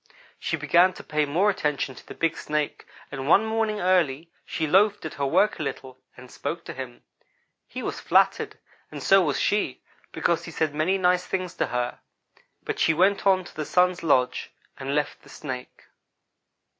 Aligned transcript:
She 0.39 0.57
began 0.57 0.93
to 0.93 1.03
pay 1.03 1.25
more 1.27 1.51
attention 1.51 1.93
to 1.93 2.03
the 2.03 2.15
big 2.15 2.35
Snake, 2.35 2.87
and 3.11 3.27
one 3.29 3.45
morning 3.45 3.79
early, 3.79 4.31
she 4.47 4.65
loafed 4.65 5.05
at 5.05 5.13
her 5.13 5.27
work 5.27 5.59
a 5.59 5.61
little, 5.61 5.99
and 6.17 6.31
spoke 6.31 6.65
to 6.65 6.73
him. 6.73 7.03
He 7.67 7.83
was 7.83 7.99
flattered, 7.99 8.57
and 8.89 9.03
so 9.03 9.21
was 9.21 9.39
she, 9.39 9.83
because 10.11 10.45
he 10.45 10.49
said 10.49 10.73
many 10.73 10.97
nice 10.97 11.27
things 11.27 11.53
to 11.57 11.67
her, 11.67 11.99
but 12.63 12.79
she 12.79 12.95
went 12.95 13.27
on 13.27 13.43
to 13.43 13.55
the 13.55 13.63
Sun's 13.63 14.01
lodge, 14.01 14.49
and 14.79 14.95
left 14.95 15.21
the 15.21 15.29
Snake. 15.29 15.83